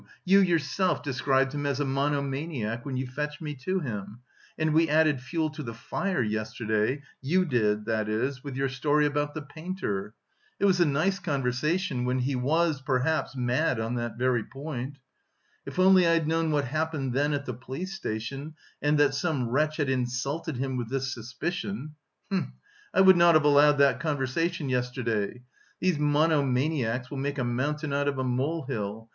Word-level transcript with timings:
You, 0.25 0.39
yourself, 0.39 1.03
described 1.03 1.53
him 1.53 1.67
as 1.67 1.79
a 1.79 1.85
monomaniac 1.85 2.83
when 2.87 2.97
you 2.97 3.05
fetched 3.05 3.39
me 3.39 3.53
to 3.61 3.81
him... 3.81 4.21
and 4.57 4.73
we 4.73 4.89
added 4.89 5.21
fuel 5.21 5.51
to 5.51 5.61
the 5.61 5.75
fire 5.75 6.23
yesterday, 6.23 7.03
you 7.21 7.45
did, 7.45 7.85
that 7.85 8.09
is, 8.09 8.43
with 8.43 8.55
your 8.55 8.67
story 8.67 9.05
about 9.05 9.35
the 9.35 9.43
painter; 9.43 10.15
it 10.59 10.65
was 10.65 10.79
a 10.79 10.87
nice 10.87 11.19
conversation, 11.19 12.03
when 12.03 12.17
he 12.17 12.35
was, 12.35 12.81
perhaps, 12.81 13.35
mad 13.35 13.79
on 13.79 13.93
that 13.93 14.17
very 14.17 14.43
point! 14.43 14.97
If 15.67 15.77
only 15.77 16.07
I'd 16.07 16.27
known 16.27 16.49
what 16.49 16.65
happened 16.65 17.13
then 17.13 17.31
at 17.33 17.45
the 17.45 17.53
police 17.53 17.93
station 17.93 18.55
and 18.81 18.97
that 18.97 19.13
some 19.13 19.49
wretch... 19.51 19.77
had 19.77 19.87
insulted 19.91 20.57
him 20.57 20.77
with 20.77 20.89
this 20.89 21.13
suspicion! 21.13 21.93
Hm... 22.31 22.53
I 22.91 23.01
would 23.01 23.17
not 23.17 23.35
have 23.35 23.45
allowed 23.45 23.77
that 23.77 23.99
conversation 23.99 24.67
yesterday. 24.67 25.43
These 25.79 25.99
monomaniacs 25.99 27.11
will 27.11 27.19
make 27.19 27.37
a 27.37 27.43
mountain 27.43 27.93
out 27.93 28.07
of 28.07 28.17
a 28.17 28.23
mole 28.23 28.63
hill... 28.65 29.09